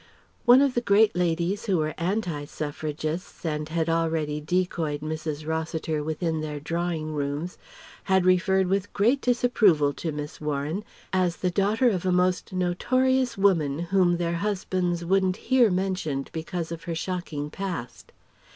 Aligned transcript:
One 0.45 0.61
of 0.63 0.73
the 0.73 0.81
great 0.81 1.15
ladies 1.15 1.67
who 1.67 1.77
were 1.77 1.93
Anti 1.95 2.45
Suffragists 2.45 3.45
and 3.45 3.69
had 3.69 3.87
already 3.87 4.39
decoyed 4.41 5.01
Mrs. 5.01 5.45
Rossiter 5.47 6.03
within 6.03 6.41
their 6.41 6.59
drawing 6.59 7.13
rooms 7.13 7.59
had 8.05 8.25
referred 8.25 8.65
with 8.65 8.91
great 8.93 9.21
disapproval 9.21 9.93
to 9.93 10.11
Miss 10.11 10.41
Warren 10.41 10.83
as 11.13 11.35
the 11.35 11.51
daughter 11.51 11.91
of 11.91 12.03
a 12.03 12.11
most 12.11 12.51
notorious 12.51 13.37
woman 13.37 13.77
whom 13.77 14.17
their 14.17 14.37
husbands 14.37 15.05
wouldn't 15.05 15.37
hear 15.37 15.69
mentioned 15.69 16.31
because 16.33 16.71
of 16.71 16.85
her 16.85 16.95
shocking 16.95 17.51
past. 17.51 18.11